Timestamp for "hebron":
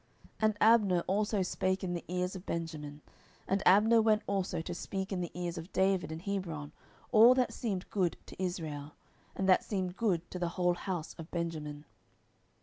6.21-6.71